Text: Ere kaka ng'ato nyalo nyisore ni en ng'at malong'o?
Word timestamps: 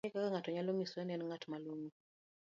Ere 0.05 0.13
kaka 0.13 0.29
ng'ato 0.31 0.49
nyalo 0.51 0.71
nyisore 0.73 1.03
ni 1.05 1.13
en 1.15 1.23
ng'at 1.27 1.43
malong'o? 1.49 1.89